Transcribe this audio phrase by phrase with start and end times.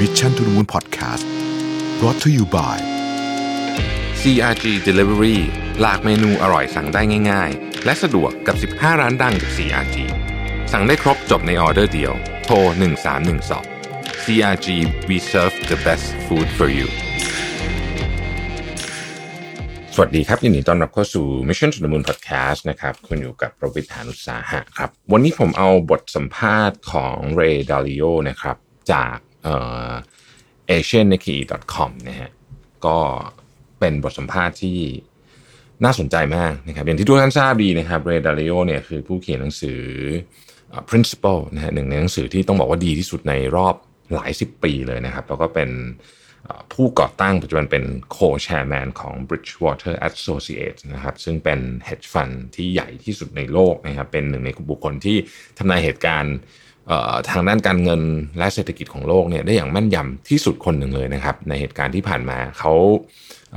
[0.00, 1.24] Mission to the Moon Podcast
[2.00, 2.76] brought to you by
[4.20, 5.38] CRG Delivery
[5.80, 9.96] หลากเมนูอร่อยสั่งได้ง่าย ๆ และสะดวกกับ 15 ร้านดังจาก CRG
[10.72, 12.12] สั่งได้ครบจบในออเดอร์เดียว
[12.44, 12.56] โทร
[13.40, 14.66] 1312 CRG
[15.08, 16.88] we serve the best food for you
[19.94, 28.56] สวัสดีครับ ยินดีต้อนรับเข้าสู่ Mission to the Moon Podcast นะครับ คุณอยู่กับประวิทยานุสาหะครับ วันนี้ผมเอาบทสัมภาษณ์ของ Ray Dalio นะครับ
[28.92, 29.56] จาก เอ่
[29.90, 29.92] อ
[30.76, 32.30] asiannikkei.com นะฮะ
[32.86, 32.98] ก็
[33.78, 34.78] เป็นบทสัมภาษณ์ที่
[35.84, 39.80] น่าสนใจมากนะครับอย่างที่ทุกท่านทราบดีนะครับ Ray Dalio เนี่ยคือผู้เขียนหนังสือ
[40.90, 43.74] Principle นะฮะหนึ่งในหนังสือที่ต้องบอกว่าดีที่สุดในรอบ
[44.14, 45.70] หลายสิบปีเลยนะครับ แล้วก็เป็น
[46.72, 47.84] ผู้ก่อตั้งปัจจุบันเป็น
[48.16, 55.16] co-chairman ของ Bridgewater Associates นะครับซึ่งเป็น hedge fund ที่ใหญ่ที่สุดในโลกนะครับเป็นหนึ่งในบุคคลที่
[55.58, 56.36] ทำนายเหตุการณ์
[57.30, 58.02] ทางด้านการเงิน
[58.38, 62.72] และเศรษฐกิจของโลกเนี่ยได้อย่างแม่นยำที่สุดคนหนึ่งเลยนะครับ ในเหตุการณ์ที่ผ่านมาเขา
[63.54, 63.56] เ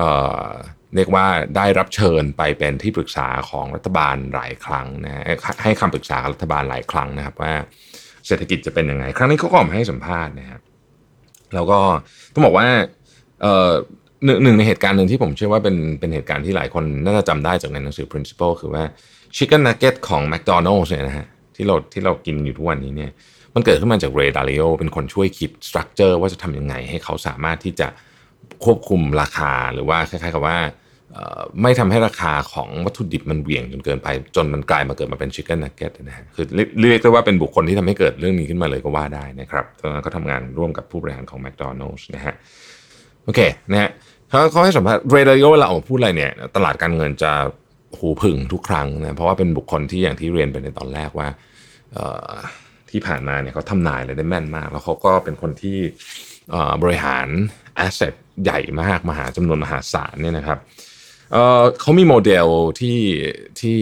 [0.95, 1.25] เรียกว่า
[1.57, 5.23] ได้รับเชิญไปเป็นที่ปรึกษาของรัฐบาลหลายครั้งนะฮะ
[5.63, 7.53] ให้คำปรึกษารัฐบาลหลายครั้งนะครับว่า
[8.27, 10.61] เศรษฐกิจจะเป็นยังไง ครั้งนี้เขาก็อมาให้สัมภาษณ์นะครับ
[11.53, 11.80] แล้วก็
[12.33, 12.67] ต้องบอกว่า
[14.25, 18.83] หนึ่งหนึ่งในเหตุการณ์หนึ่งที่ผมเชื่อว่าเป็นเป็นเหตุการณ์ที่หลายคนน่าจะจำได้จากในหนังสือ principle คือว่า
[19.35, 21.27] chicken nugget ของ McDonald's เนี่ยนะฮะ
[21.58, 23.11] ที่เราที่เรากินอยู่ทุกวันนี้เนี่ย
[23.55, 27.88] มันเกิดขึ้นมาจาก Ray Dalio เป็นคนช่วยคิด structure ว่าจะทำยังไงให้เขาสามารถที่จะ
[28.64, 30.58] ควบคุมราคาหรือว่าคล้ายๆกับว่า
[31.61, 36.45] ไม่ทำให้ราคาของวัตถุดิบมันเหวี่ยงจนเกินไป จนมันกลายมาเกิดมาเป็น chicken nugget นะฮะคือ
[36.80, 42.33] เรียกได้ว่าเป็นบุคคลที่ทำให้เกิดเรื่องนี้ขึ้นมาเลยก็ว่าได้นะครับตอนนั้นก็ทำงานร่วมกับผู้บริหารของ McDonald's นะฮะ
[43.25, 43.39] โอเค
[43.71, 43.89] นะฮะ
[44.30, 47.31] เขาเขาให้สัมภาษณ์เรด a โยเวลาออกมาพูดอะไรเนี่ย ตลาดการเงินจะ
[47.97, 51.27] หูผึ่งทุกครั้งนะเพราะว่าเป็นบุคคลที่อย่างที่เรียนไปในตอนแรกว่า
[52.89, 55.77] ที่ผ่านมาเนี่ยเขาทำนายอะไรได้แม่นมาก แล้วเขาก็เป็นคนที่
[56.83, 57.27] บริหาร
[57.75, 60.59] แอสเซทใหญ่มากมหาจำนวนมหาศาลเนี่ยนะครับ
[61.31, 62.48] เเขามีโมเดล
[62.80, 62.99] ที่
[63.59, 63.80] ที่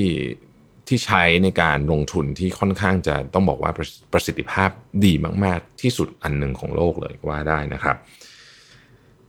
[0.88, 4.70] ที่ใช้ในการลงทุนที่ค่อนข้างจะต้องบอกว่าประประสิทธิภาพ
[5.06, 5.14] ดี
[5.46, 7.96] มาก ๆ ที่สุดอันหนึ่งของโลกเลยว่าได้นะครับ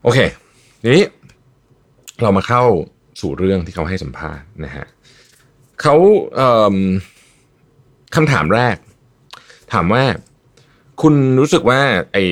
[0.02, 0.18] โอเค
[0.82, 1.04] ทีนี้
[2.22, 2.62] เรามาเข้า
[3.20, 4.86] สู่เรื่องที่เขาให้สัมภาษณ์นะฮะ
[5.82, 5.94] เขา
[6.36, 8.76] เคำถามแรก
[9.72, 10.02] ถามว่า
[11.02, 11.80] คุณรู้สึกว่า
[12.12, 12.24] ไอ้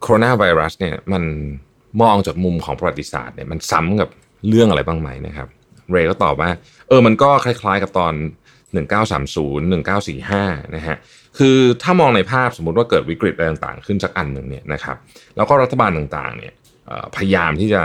[0.00, 1.24] โคโรนาไวรัสเนี่ยมัน
[2.02, 4.08] มองจากมุมของประวัติศาสตร์เนี่ยมันซ้ำกับ
[4.48, 5.48] เรื่องอะไรบ้างไหมนะครับ
[5.90, 6.50] เรย์ก็ตอบว่า
[6.88, 8.14] เออมันก็คล้ายๆกับตอน
[8.84, 9.74] 1930
[10.04, 10.96] 1945 นะฮะ
[11.38, 14.96] คือถ้ามองในภาพสมมุติว่าเกิดวิกฤตอะไรต่างๆ ขึ้นสักอันหนึ่งเนี่ยนะครับ
[15.36, 16.52] แล้วก็รัฐบาลต่างๆเนี่ย
[17.16, 17.82] พยายามที่จะ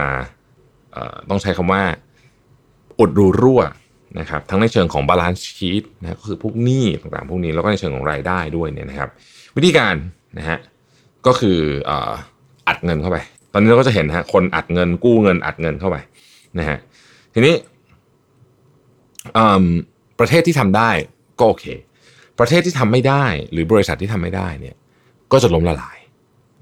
[1.29, 1.83] ต้องใช้คำว่า
[2.99, 3.61] อุดรูรั่ว
[4.19, 9.09] นะครับทั้งในเชิงของ balance sheet นะก็คือพวกหนี้ต่างๆพวกนี้แล้วก็ในเชิงของรายได้ด้วยเนี่ยนะครับ
[9.55, 9.95] วิธีการ
[10.37, 10.57] นะฮะ
[11.27, 11.57] ก็คือ
[11.89, 11.91] อ,
[12.67, 13.17] อัดเงินเข้าไป
[13.53, 15.97] ตอนนี้เราก็จะเห็นฮะคนอัดเงินกู้เงินอัดเงินเข้าไป
[16.59, 16.77] นะฮะ
[17.33, 17.55] ทีนี้
[20.19, 20.89] ประเทศที่ทำได้
[21.39, 21.65] ก็โอเค
[22.39, 24.75] ประเทศที่ทำไม่ได้ หรือบริษัทที่ทำไม่ได้เนี่ย
[25.31, 25.97] ก็จะล้มละลาย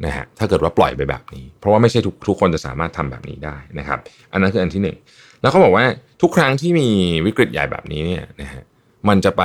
[0.05, 3.99] นะฮะถ้าเกิดว่าปล่อยไปแบบนี้ เพราะว่าไม่ใช่ทุกทุกคนจะสามารถทำแบบนี้ได้นะครับ
[4.31, 4.97] อันนั้นคืออันที่หนึ่ง
[5.41, 5.85] แล้วเขาบอกว่า
[6.21, 6.89] ทุกครั้งที่มี
[7.25, 8.63] วิกฤตใหญ่แบบนี้เนี่ยนะฮะ
[9.09, 9.43] มันจะไป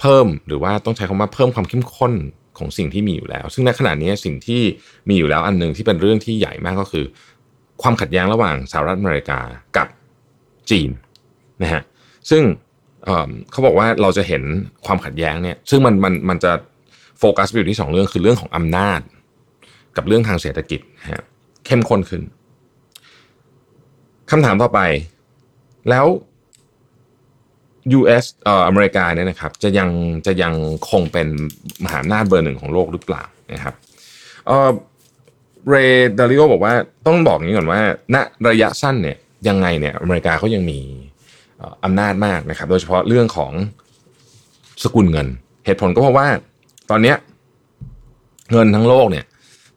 [0.00, 2.12] เพิ่มหรือว่าต้องใช้คำว่าเพิ่มความเข้มข้น
[2.58, 4.62] ของสิ่งที่มีอยู่แล้ว ซึ่งในขณะนี้สิ่งที่
[5.08, 7.04] มีอยู่แล้วอันหนึ่งที่เป็นเรื่องที่ใหญ่มากก็คือ
[7.82, 9.40] ความขัดแย้งระหว่างสหรัฐอเมริกา
[9.76, 9.88] กับ
[10.70, 10.90] จีน
[11.62, 11.82] นะฮะ
[12.30, 12.42] ซึ่ง
[13.04, 14.42] เเขาบอกว่าเราจะเห็น
[14.86, 16.52] ความขัดแย้งเนี่ยซึ่งมันมันมันจะ
[17.18, 19.00] โฟกัสไปอยู่ที่สองเรื่องคือเรื่องของอำนาจ
[19.96, 21.22] กับเรื่องทางเศรษฐกิจนะฮะ
[21.66, 22.22] เข้มข้นขึ้น
[24.30, 24.80] คำถามต่อไป
[25.90, 26.06] แล้ว
[27.98, 29.90] US เอ่ออเมริกาเนี่ยนะครับจะยัง
[30.26, 30.54] จะยัง
[30.90, 31.28] คงเป็น
[31.84, 33.22] มหาอำนาจเบอร์หนึ่งของโลกหรือเปล่า
[33.52, 33.74] นะครับ
[34.46, 34.70] เอ่อ
[35.68, 35.74] เร
[36.18, 36.74] ดาริโอบอกว่า
[37.06, 37.80] ต้องบอกอย่างนี้ก่อนว่า
[38.14, 38.16] ณ
[38.48, 39.16] ระยะสั้นเนี่ย
[39.48, 40.78] ยังไงเนี่ยอเมริกาเขายังมี
[41.84, 43.52] อำนาจมากนะครับ โดยเฉพาะเรื่องของ
[44.82, 45.28] สกุลเงิน
[45.64, 46.26] เหตุผลก็เพราะว่า
[46.90, 47.14] ตอนนี้
[48.52, 49.24] เงินทั้งโลกเนี่ย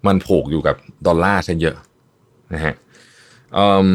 [0.07, 0.75] มันผูกอยู่กับ
[1.07, 1.77] ดอลลาร์ซะเยอะ
[2.53, 2.73] นะฮะ
[3.53, 3.89] เอิ่ม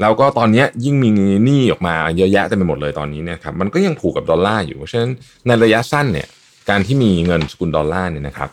[0.00, 1.08] แล้วก็ตอนนี้ยิ่งมี
[1.44, 5.10] หนี้ออกมาเยอะแยะเต็มไปหมดเลยตอนนี้เนี่ยครับมันก็ยังผูกกับดอลลาร์อยู่เพราะฉะนั้น
[5.46, 6.28] ในระยะสั้นเนี่ย
[6.70, 8.50] การที่มีเงินสกุลดอลลาร์เนี่ยนะครับ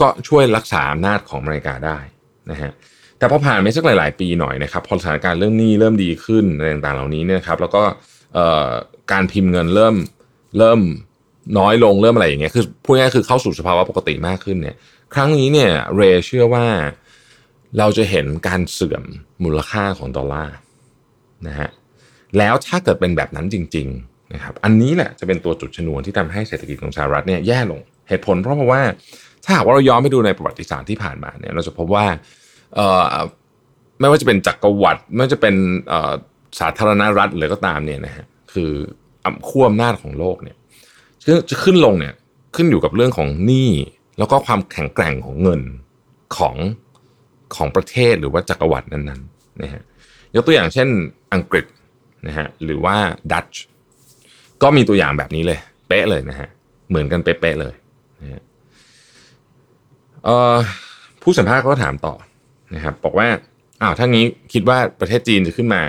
[0.00, 1.98] ก็ช่วยรักษาอำนาจของอเมริกาได้
[2.50, 2.72] นะฮะ
[3.18, 7.82] แต่พอผ่านไปสักหลาย ๆ ปีหน่อยนะครับพอสถานการณ์เรื่องหนี้เริ่มดีขึ้นอะไรต่างๆเหล่านี้เนี่ยครับแล้วก็
[9.12, 9.94] การพิมพ์เงินเริ่ม
[10.58, 10.80] เริ่ม
[11.58, 14.76] น้อยลงเริ่มอะไรอย่างเงี้ยคือพูดง่ายคือเข้าสู่สภาวะปกติมากขึ้นเนี่ย
[15.14, 16.66] ครั้งนี้เนี่ยเรย์เชื่อว่า
[17.78, 19.04] เราจะเห็นการเสื่อม
[19.44, 20.56] มูลค่าของดอลลาร์
[21.48, 21.70] นะฮะ
[22.38, 28.82] แล้วถ้าเกิดเป็นแบบนั้นจริงๆนะครับอันนี้แหละจะเป็นตัวจุดชนวนที่ทำให้เศรษฐกิจของสหรัฐเนี่ยแย่ลงเหตุผลเพราะเพราะว่า
[29.44, 32.06] ถ้าหากว่าเราย้อนไปดูในประวัติศาสตร์ที่ผ่านมาเนี่ยเราจะพบว่า
[32.74, 33.04] เอ่อ
[34.00, 35.54] ไม่ว่าจะเป็นจักรวรรดิไม่ว่าจะเป็น
[36.60, 38.70] สาธารณรัฐหรือก็ตามเนี่ยนะฮะคือ
[39.48, 40.56] ขั้วอำนาจของโลกเนี่ย
[41.50, 42.14] จะขึ้นลงเนี่ย
[42.56, 43.70] ขึ้นอยู่กับเรื่องของหนี้
[44.18, 45.60] แล้วก็ความแข็งแกร่งของเงิน
[46.36, 46.56] ของ
[47.56, 49.82] ของประเทศหรือว่าจักรวรรดินั้นๆนะฮะ
[50.34, 50.88] ยกตัวอย่างเช่น
[51.34, 51.66] อังกฤษ
[52.26, 52.96] นะฮะหรือว่า
[53.32, 53.62] ดัตช์
[54.62, 55.58] ก็มีตัวอย่างแบบนี้เลย
[55.88, 56.48] เป๊ะเลยนะฮะ
[56.88, 57.74] เหมือนกันเป๊ะๆเลย
[58.22, 58.42] นะฮะ
[61.22, 62.14] ผู้สัมภาษณ์ก็ถามต่อ
[62.74, 63.28] นะครับบอกว่า
[63.82, 65.82] อ้าวถ้างี้คิดว่าประเทศจีนจะขึ้นมา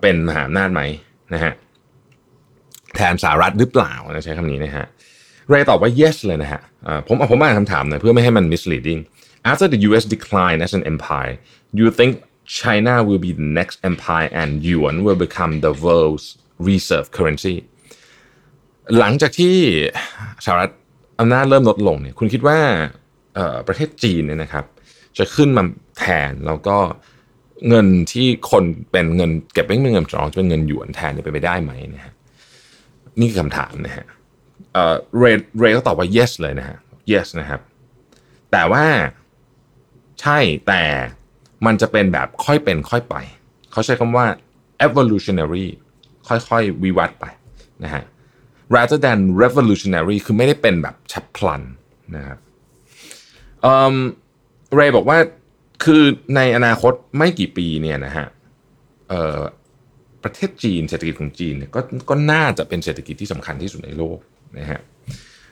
[0.00, 0.82] เป็นมหาอำนาจไหม
[1.34, 1.52] นะฮะ
[2.96, 3.94] แทนสหรัฐหรือเปล่า
[4.24, 4.86] ใช้คำนี้นะฮะ
[5.48, 6.62] เรย์ตอบว่า yes เลยนะฮะ
[7.06, 9.00] ผมผมอ่านคำถามหน่อยเพื่อไม่ให้มัน misleading
[9.50, 11.34] after the US decline as an empire
[11.78, 12.12] you think
[12.60, 16.26] China will be the next empire and yuan will become the world's
[16.68, 17.56] reserve currency
[18.98, 19.56] หลังจากที่
[20.44, 20.70] สหรัฐ
[21.20, 22.58] อำนาจเริ่มลดลงเนี่ยคุณคิดว่า
[23.66, 24.64] ประเทศจีนเนี่ยนะครับ
[25.18, 25.62] จะขึ้นมา
[25.98, 26.76] แทนแล้วก็
[27.68, 32.12] เงินที่คนเป็นเงินเก็บเป็นเงินสำรองจะเป็นเงินหยวนแทนไปไปได้ไหมนะฮะ
[33.20, 34.06] นี่คือคำถามนะฮะ
[34.72, 36.78] เอ่อเรย์เรย์ก็ตอบว่า yes เลยนะฮะ
[37.12, 37.60] yes นะครับ
[38.52, 38.84] แต่ว่า
[40.20, 40.82] ใช่แต่
[41.66, 43.16] มันจะเป็นแบบค่อยเป็นค่อยไป
[43.72, 44.26] เขาใช้คำว่า
[44.86, 45.66] evolutionary
[46.28, 47.24] ค่อยๆ วิวัฒน์ไป
[47.84, 48.04] นะฮะ
[48.74, 51.62] rather than revolutionary คือไม่ได้เป็นแบบฉับพลัน
[52.16, 52.38] นะครับ
[54.74, 55.18] เรย์บอกว่า
[55.84, 56.02] คือ
[56.36, 58.26] ในอนาคตไม่กี่ปีเนี่ยนะฮะ
[60.24, 61.80] ประเทศจีน เศรษฐกิจของจีนเนี่ยก็
[62.10, 64.18] ก็น่าจะเป็นเศรษฐกิจที่สำคัญที่สุดในโลก
[64.58, 64.80] นะฮะ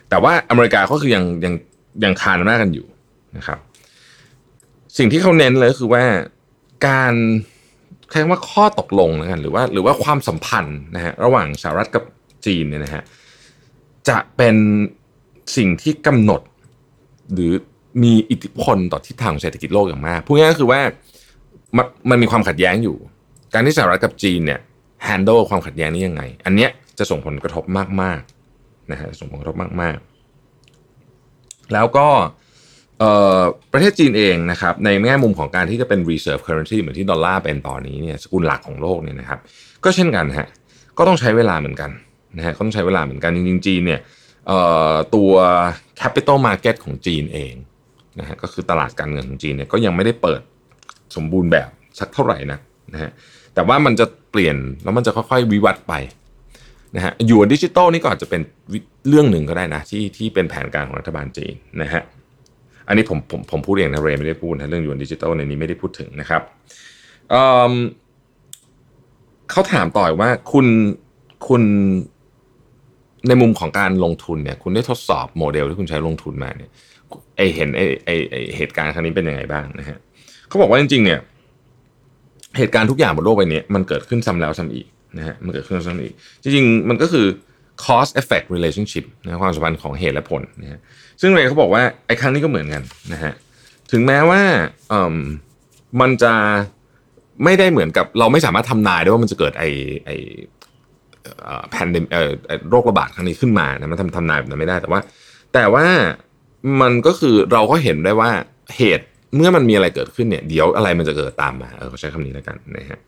[0.09, 1.53] แต่ว่าอเมริกาก็คือยังยัง
[2.03, 2.87] ยังคานหน้ากันอยู่
[3.37, 3.59] นะครับ
[4.97, 6.03] สิ่งที่เขาเน้นเลยคือว่า
[6.87, 7.13] การ
[8.09, 12.03] ใช้คำว่าข้อตกลงนะกันหรือว่าหรือว่าความสัมพันธ์นะฮะระหว่างสหรัฐกับ
[12.45, 13.03] จีนเนี่ยนะฮะ
[14.09, 14.55] จะเป็น
[15.57, 16.41] สิ่งที่กำหนด
[17.33, 17.51] หรือ
[18.03, 20.81] มีอิทธิพลต่อทิศทางเศรษฐกิจโลกอย่างมากพูดง่ายๆคือว่า
[21.77, 22.97] มันมันมีความขัดแย้งอยู่
[23.53, 24.59] การที่สหรัฐกับจีนเนี่ย
[25.03, 26.69] handle ความขัดแย้งนี้ยังไง อันเนี้ย
[26.99, 27.63] จะส่งผลกระทบ
[28.01, 32.07] มากๆนะฮะส่งผลกระทบมากๆ แล้วก็
[33.71, 39.39] ประเทศจีนเองนะครับในแง่มุมของการที่จะเป็น reserve currency เหมือนที่ดอลลาร์เป็นตอนนี้เนี่ยสกุลหลักของโลกเนี่ยนะครับ
[39.83, 40.47] ก็เช่นกันฮะ
[40.97, 41.91] ก็ต้องใช้เวลาเหมือนกัน
[42.37, 44.01] นะฮะก็ต้องใช้เวลาเหมือนกันจริงๆจีนเนี่ย
[45.15, 45.31] ตัว
[46.01, 47.53] capital market ของจีนเอง
[48.19, 50.41] นะฮะก็คือตลาดการเงินของจีนเนี่ยก็ยังไม่ได้เปิด
[51.15, 51.69] สมบูรณ์แบบ
[51.99, 52.59] สักเท่าไหร่นะ
[52.93, 53.11] นะฮะ
[53.53, 55.93] แต่ว่ามันจะเปลี่ยนแล้วมันจะค่อยๆวิวัฒน์ไป
[56.95, 58.41] นะฮะหยวนดิจิตอลนี่ก็อาจจะเป็น
[59.09, 62.01] เรื่องหนึ่งก็ได้นะที่ที่เป็นแผนการของรัฐบาลจีนนะฮะ
[62.87, 66.41] อันนี้ผมผมผมพูดเองนะเรไม่ได้พูดนะเรื่องหยวนดิจิตอลในนี้ไม่ได้พูดถึงนะครับ
[67.29, 70.67] เเขาถามต่อยว่าคุณ
[71.47, 71.63] คุณ
[73.27, 76.71] ในมุมของการลงทุนเนี่ย คุณได้ทดสอบโมเดลที่คุณใช้ลงทุนมาเนี่ย
[77.37, 79.97] ไอเห็นไอไอไอเหตุการณ์ครั้งนี้เป็นยังไงบ้างนะฮะ
[80.47, 81.19] เขาบอกว่าจริงๆเนี่ย
[82.57, 84.87] เหตุการณ์ทุกอย่างบนโลกใบนี้มันเกิดขึ้นซ้ำแล้วซ้ำอีก
[85.17, 86.13] นะฮะมันเกิดขึ้นซ้ำอีก
[86.43, 87.25] จริงๆ มันก็คือ
[87.83, 90.79] cause effect relationship นะความสัมพันธ์ของเหตุและผลนะฮะ
[91.21, 93.33] ซึ่งเรย์เขาบอกว่าไอ้ครั้งนี้ก็เหมือนกันนะฮะ
[93.91, 94.41] ถึงแม้ว่า
[94.89, 95.15] เอ่อ
[96.01, 96.33] มันจะ
[97.43, 99.63] ไม่ได้เหมือนกับเราไม่สามารถทำนายได้ว่ามันจะเกิดไอ
[100.05, 100.11] ไอ
[101.69, 102.05] แพนเดม
[102.69, 104.99] โรคระบาดครั้งนี้ขึ้นมานะมันทำทำนายแบบนั้นไม่ได้แต่ว่า
[105.53, 105.85] แต่ว่า
[106.81, 108.31] มันก็คือเราก็เห็นได้ว่า
[108.77, 112.99] เหตุ เมื่อมันมีอะไรเกิดขึ้นเนี่ยเดี๋ยวอะไรมันจะเกิดตามมาเออเขาใช้คำนี้แล้วกันนะฮะ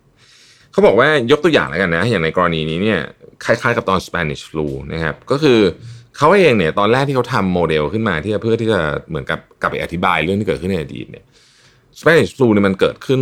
[0.71, 2.99] เขาบอกว่ายกตัวอย่างแล้วกันนะ อย่างในกรณีนี้เนี่ย
[3.45, 5.59] คล้ายๆกับตอน Spanish flu นะครับก็คือ
[6.17, 11.25] เขาเองเนี่ยตอนแรกที่เขาทำโมเดลขึ้นมาที่เพื่อที่จะเหมือนกับกลับไปอธิบายเรื่องที่เกิดขึ้นในอดีตเนี่ย
[11.99, 13.21] Spanish flu เนี่ยมันเกิดขึ้น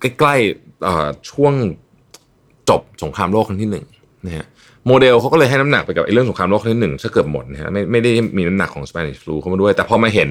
[0.00, 1.54] ใกล้ๆช่วง
[2.70, 3.84] จบสงครามโลกครั้งที่หนึ่ง
[4.26, 4.46] นะฮะ
[4.86, 10.30] โมเดลเขาก็เลยให้น้ำหนักไปกับเรื่องสงครามโลกครั้งที่หนึ่งซะเกือบหมดนะฮะไม่ไม่ได้มีน้ำหนักของ Spanish flu เข้ามาด้วย แต่พอมาเห็น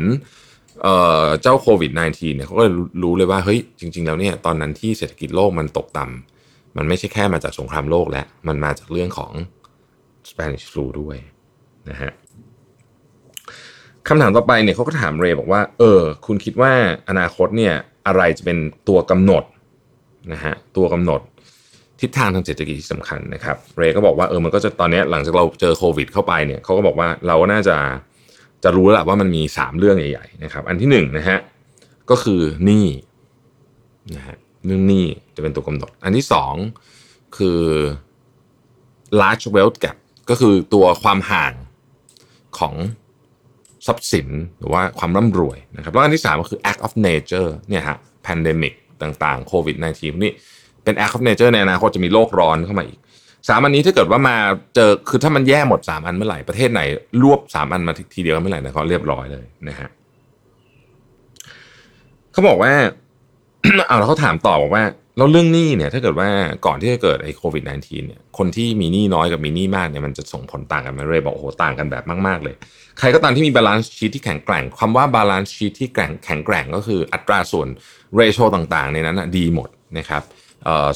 [1.42, 9.32] เจ้าโควิด -19 เนี่ยเขาก็เลยรู้เลยว่าเฮ้ยจริง ๆ แล้วเนี่ยตอนนั้นที่เศรษฐกิจโลกมันตกต่ำมันไม่ใช่แค่มาจากสงครามโลกแล้ว มันมาจากเรื่องของ
[10.30, 11.18] Spanish flu ด้วย
[11.89, 12.12] นะฮะ
[14.08, 16.72] คำถามต่อไปเนี่ยเขาก็ถามเรย์บอกว่า เออ คุณคิดว่า
[17.10, 17.74] อนาคตเนี่ย
[18.08, 18.58] อะไรจะเป็น
[18.89, 19.44] ตัวกำหนด
[20.34, 21.22] นะฮะตัวกำหนด
[22.01, 27.75] ทิศทางทางเศรษฐกิจที่สำคัญนะครับ เรย์ก็บอกว่าเออมันก็จะตอนนี้หลังจากเราเจอโควิด เข้าไปเนี่ยเขาก็บอกว่าเราน่าจะ
[28.63, 31.39] จะรู้แล้วว่ามันมี 3 เรื่องใหญ่ๆนะครับอันที่1นนะฮะ
[32.10, 32.88] ก็คือหนี้
[34.15, 35.05] นะฮะเรื่องหนี้
[35.36, 36.25] จะเป็นตัวกำหนด อันที่
[36.82, 37.62] 2 คือ
[39.22, 39.98] large wealth gap
[40.29, 41.53] ก็คือตัวความห่าง
[42.60, 42.75] ของ
[43.88, 44.27] ทรัพย์สิน
[44.58, 50.34] หรือว่าความร่ำรวยนะครับแล้วอันที่ 3 ก็คือ act of nature เนี่ยฮะ pandemic ต่างๆโควิด -19 พวกนี้
[50.84, 53.00] เป็น act of nature ในอนาคตจะมีโลกร้อนเข้ามาอีก
[53.48, 54.36] สามอันนี้ถ้าเกิดว่ามา
[54.76, 56.82] เจอคือถ้ามันแย่หมดสามอันเมื่อไหร่ประเทศไหน
[57.24, 59.90] รวบสามอันมาทีเดียวเมื่อไหร่นะเขาเรียบร้อยเลยนะฮะ
[62.32, 62.74] เขาบอกว่า
[63.88, 64.84] เอาแล้วเขาถามต่อบอกว่า
[65.18, 66.30] แล้วเรื่องหนี้เนี่ย ถ้าเกิดว่า
[66.66, 72.56] ก่อนที่จะเกิดไอ้โควิด -19 เนี่ยคนที่มีหนี้น้อยกับมีหนี้มากเนี่ยมันจะส่งผลต่างกันไหมเรย์บอกโอ้โหต่างกันแบบมาก ๆ เลย
[73.00, 77.68] ใครก็ตามที่มี balance sheet ที่แข็งแกร่งคำว่า balance sheet ที่แข็งแข็งแกร่งก็คืออัตราส่วน
[78.16, 80.24] ratio ต่างๆ ในนั้นนะดีหมดนะครับ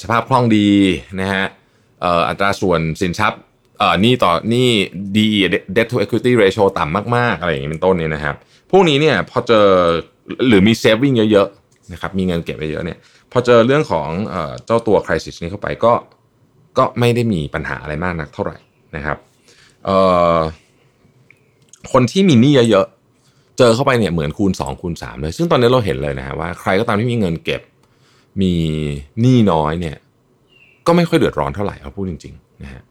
[0.01, 0.69] สภาพคล่องดี
[1.21, 1.45] นะฮะ
[2.27, 3.41] อัตราส่วนสินทรัพย์
[4.03, 4.69] นี่ต่อนี่
[5.17, 5.27] ดี
[5.75, 8.35] debt to equity ratio ต่ำมากๆ อะไรอย่างนี้เป็นต้นเนี่ยนะครับ
[8.71, 9.67] พวกนี้เนี่ยพอเจอ
[10.47, 12.97] หรือมี saving เยอะๆนะครับมีเงินเก็บไว้เยอะเนี่ย
[13.31, 14.07] พอเจอเรื่องของ
[14.65, 15.93] เจ้าตัว crisis นี้เข้าไปก็
[16.77, 18.57] ก็ไม่ได้มีปัญหาอะไรมากนักเท่าไหร่
[18.95, 19.17] นะครับ
[21.91, 27.61] คนที่มีหนี้เยอะๆ เจอเข้าไปเนี่ยเหมือนคูณ 2 คูณ 3 เลย ซึ่งตอนนี้เราเห็นเลยนะฮะว่าใครก็ตามที่มีเงินเก็บ
[28.41, 28.53] มี
[29.21, 29.97] หนี้น้อยเนี่ย
[30.87, 32.81] ก็ไม่ค่อยเดือดร้อนเท่าไหร่เอาพูดจริงๆนะฮะ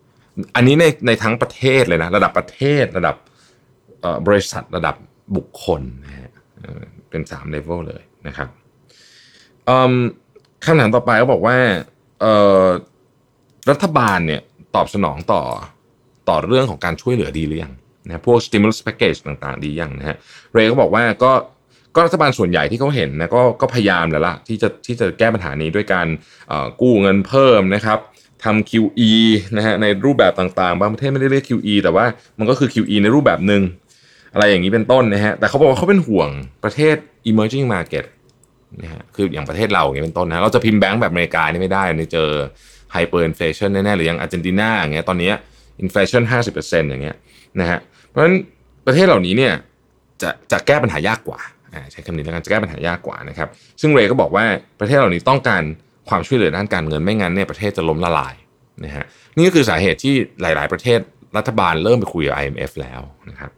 [0.56, 3.16] อันนี้ในในทั้งประเทศเลยนะ ระดับประเทศระดับ
[4.26, 4.94] บริษัทระดับ
[5.36, 6.30] บุคคลนะฮะ
[7.10, 8.48] เป็น3เลเวลเลยนะครับ
[10.64, 11.56] คำถามต่อไปก็บอกว่า
[13.70, 14.40] รัฐบาลเนี่ย
[14.74, 15.42] ตอบสนองต่อ
[16.28, 17.72] ต่อเรื่องของการช่วยเหลือดีหรือยัง
[18.06, 20.16] นะพวก stimulus package ต่างๆ ดียังนะฮะ
[20.54, 21.32] เรก็บอกว่าก็
[21.96, 26.06] ก็รัฐบาลส่วนใหญ่ที่เขาเห็นนะก็ก็พยายามแล้วล่ะที่จะที่จะแก้ปัญหานี้ด้วยการ
[26.80, 27.98] กู้เงินเพิ่มนะครับ
[28.44, 29.12] ทำ QE
[29.56, 32.04] นะฮะในรูปแบบต่างๆ บางประเทศไม่ได้เรียก QE แต่ว่า
[32.38, 33.62] มันก็คือ QE ในรูปแบบหนึ่ง
[34.34, 36.28] อะไรอย่างนี้เป็นต้นนะฮะแต่เขาบอกว่าเขาเป็นห่วง
[36.64, 36.96] ประเทศ
[37.30, 38.04] emerging market
[38.82, 42.30] นะฮะคืออย่างประเทศเราอย่างนี้เป็นต้นนะเราจะพิมพ์แบงก์แบบอเมริกานี่ไม่ได้นี่เจอ
[42.92, 45.30] hyperinflation แน่ๆหรืออย่างอาร์เจนตินาอย่างเงี้ยตอนนี้
[45.80, 47.16] inflation ห้าสิบเปอร์เซ็นต์อย่างเงี้ย
[47.60, 48.34] นะฮะเพราะฉะนั้น
[48.86, 49.52] ประเทศเหล่านี้เนี่ย
[50.22, 51.40] จะจะแก้ปัญหายากกว่า
[51.92, 53.48] ใช้คำนี้แล้วกันจะแก้ปัญหายากกว่านะครับ
[53.80, 54.44] ซึ่งเรย์ก็บอกว่า
[54.80, 55.62] ประเทศเหล่านี้ต้องการ
[56.08, 58.34] ความช่วยเหลือด้านการเงินไม่งั้นเนี่ยประเทศจะล้มละลาย
[58.84, 59.04] นะฮะ
[59.36, 61.00] นี่ก็คือสาเหตุที่หลาย ๆ ประเทศ
[61.36, 63.50] รัฐบาลเริ่มไปคุยกับ IMF แล้วนะครับ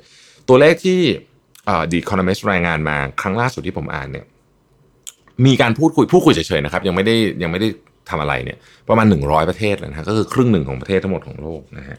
[0.48, 1.00] ตัวเลขที่
[1.92, 4.26] ดีคอนเมสรายงานมาครั้งล่าสุดที่ผมอ่านเนี่ย
[5.46, 7.68] มีการพูดคุยพูดคุยเฉยๆนะครับ ยังไม่ได้ยังไม่ได้
[8.10, 11.98] ทำอะไรเนี่ยประมาณ 100 ประเทศแล้วนะก็คือครึ่งหนึ่งของประเทศทั้งหมดของโลกนะฮะ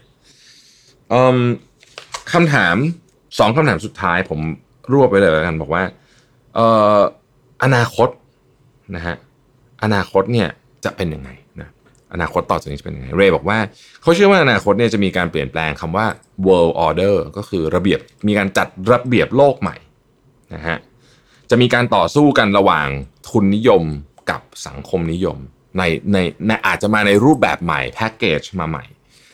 [2.32, 2.76] คำถาม
[3.38, 4.40] สองคำถามสุดท้ายผม
[4.92, 5.82] รวบไปเลยแล้วกันบอกว่า
[7.62, 8.08] อนาคต
[8.96, 9.16] นะฮะ
[9.84, 10.48] อนาคตเนี่ย
[10.84, 11.30] จะเป็นยังไง
[11.60, 11.68] นะ
[12.12, 13.58] อนาคตต่อจากนี้จะเป็นยังไงเรย์บอกว่า
[14.02, 16.06] เขาเชื่อว่าอนาคตเนี่ยจะมีการเปลี่ยนแปลงคำว่า
[16.46, 19.76] world order ก็คือระเบียบมีการจัดระเบียบโลกใหม่
[20.54, 20.78] นะฮะ
[21.50, 22.88] จะมีการต่อสู้กันระหว่าง
[23.28, 23.82] ทุนนิยม
[24.30, 25.38] กับสังคมนิยม
[25.78, 28.84] ในในในอาจจะมาในรูปแบบใหม่แพ็กเกจมาใหม่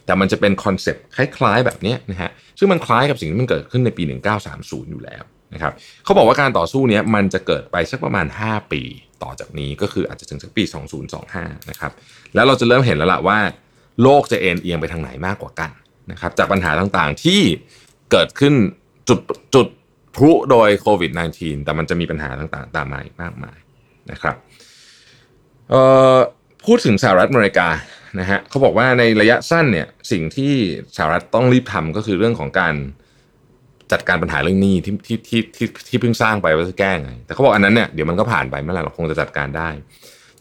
[0.05, 4.03] แต่มันจะเป็นคอนเซปต์คล้ายๆแบบนี้นะฮะซึ่งมันคล้ายกับสิ่งที่มันเกิดขึ้นในปี
[4.47, 5.23] 1930 อยู่แล้ว
[5.55, 5.73] นะครับ
[6.05, 8.83] เขาบอกว่าการต่อสู้นี้มันจะเกิดไปสักประมาณ 5 ปี
[9.23, 10.63] ต่อจากนี้ก็คืออาจจะถึงสักปี
[11.17, 11.93] 2025 นะครับ
[12.35, 13.39] แล้วเราจะเริ่มเห็นแล้วล่ะว่า
[14.03, 15.71] โลกจะเอ็นเอียงไปทางไหนมากกว่ากัน
[16.11, 17.41] นะครับจากปัญหาต่างๆที่
[18.11, 18.55] เกิดขึ้น
[19.09, 19.21] จุด
[19.55, 19.67] จุด
[20.17, 23.59] พลุโดยโควิด -19 แต่มันจะมีปัญหาต่างๆ ตามมาอีกมากมาย
[24.11, 24.37] นะครับ
[26.67, 27.69] พูดถึงสหรัฐอเมริกา
[28.21, 30.55] นะฮะเขาบอกว่าในระยะสั้นเนี่ยสิ่งที่
[30.97, 32.75] สหรัฐต้องรีบทำก็คือเรื่องของการ
[33.93, 39.69] จัดการปัญหาเรื่องหนี้ที่ที่ที่ที่ที่เพิ่งสร้างไปว่าจะแก้ไง แต่เขาบอกอันนั้นเนี่ยเดี๋ยวมันก็ผ่านไปเมื่อไหร่เราคงจะจัดการได้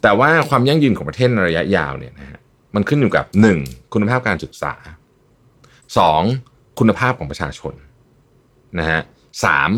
[0.01, 2.39] แต่ว่าความยั่งยืนของประเทศในระยะยาวเนี่ยนะฮะ
[2.75, 3.59] มันขึ้นอยู่กับหนึ่ง
[3.93, 4.73] คุณภาพการศึกษา
[5.97, 6.21] สอง
[6.79, 7.73] คุณภาพของประชาชน
[8.79, 9.01] นะฮะ
[9.43, 9.69] สาม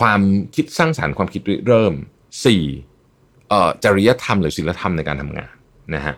[0.00, 0.20] ความ
[0.54, 1.94] คิดสร้างสารรค์ความคิดเริ่ม
[2.44, 2.62] สี่
[3.84, 5.54] จริยธรรมหรือศีลธรรมในการทำงาน
[5.94, 6.14] นะฮะ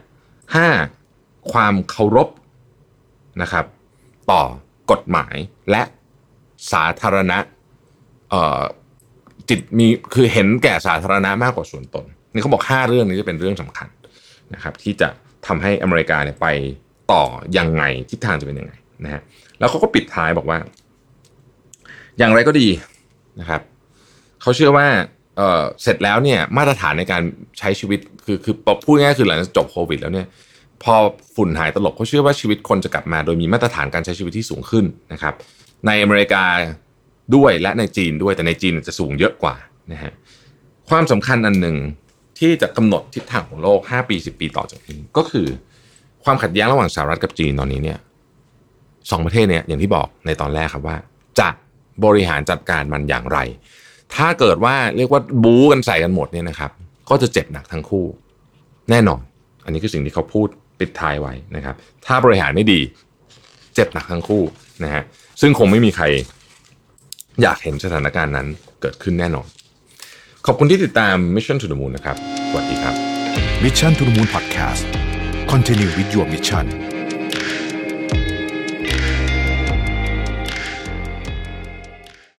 [0.54, 0.68] ห้า
[1.52, 2.28] ความเคารพ
[3.42, 3.64] นะครับ
[4.30, 4.42] ต่อ
[4.90, 5.36] กฎหมาย
[5.70, 5.82] และ
[6.72, 7.38] สาธารณะ
[9.48, 13.88] จิตมีคือเห็นแก่สาธารณะมากกว่าส่วนตน นี่เขาบอกห้าเรื่องนี้จะเป็นเรื่องสำคัญ
[14.54, 15.08] นะครับ ที่จะ
[15.46, 16.46] ทำให้อเมริกาเนี่ยไป
[17.12, 17.22] ต่อ
[17.58, 18.72] ยังไงทิศทางจะเป็นยังไง
[19.04, 19.22] นะฮะ
[19.58, 20.58] แล้วเขาก็ปิดท้ายบอกว่า
[22.18, 22.68] อย่างไรก็ดี
[23.40, 23.60] นะครับ
[24.42, 24.86] เขาเชื่อว่า
[25.36, 27.22] เออเสร็จแล้วเนี่ยมาตรฐานในการ
[27.58, 30.26] ใช้ชีวิตคือคือพูดง่ายคือหลังจากจบโควิดแล้วเนี่ย
[30.82, 30.94] พอ
[31.36, 35.34] ฝุ่นหายตลบเขาเชื่อว่าชีวิตคนจะกลับมา โดยมีมาตรฐานการใช้ชีวิตที่สูงขึ้นนะครับ
[35.86, 36.44] ในอเมริกา
[37.36, 39.54] ด้วยและในจีนด้วยแต่ในจีนจะสูงเยอะกว่า
[39.92, 40.12] นะฮะ
[40.88, 41.76] ความสำคัญอันหนึ่ง
[42.38, 45.46] ที่จะกำหนดทิศทางของโลก 5 ปี 10 ปีต่อจากนี้ ก็คือ
[46.24, 47.98] ความขัดแย้งระหว่างสหรัฐกับจีนตอนนี้เนี่ย
[49.10, 50.96] สองประเทศเนี่ยอย่างที่บอกในตอนแรกครับว่า
[51.40, 51.48] จะ
[52.04, 53.38] บริหารจัดการมันอย่างไร
[54.14, 56.70] ถ้าเกิดว่าเรียกว่าบู๊กันใส่กันหมดเนี่ยนะครับ
[57.10, 58.06] ก็จะเจ็บหนักทั้งคู่
[58.90, 59.20] แน่นอน
[59.64, 60.48] อันนี้คือสิ่งที่เขาพูด
[60.80, 61.74] ปิดท้ายไว้นะครับ
[62.06, 62.80] ถ้าบริหารไม่ดี
[63.74, 64.42] เจ็บหนักทั้งคู่
[64.84, 65.02] นะฮะ
[65.40, 66.04] ซึ่งคงไม่มีใคร
[67.42, 68.46] อยากเห็นสถานการณ์นั้น
[68.80, 69.46] เกิดขึ้นแน่นอน
[70.46, 72.16] ขอบคุณที่ติดตาม Mission to the Moon นะครับ
[72.48, 72.94] สวัสดีครับ
[73.64, 74.84] Mission to the Moon Podcast
[75.52, 76.66] Continue with your mission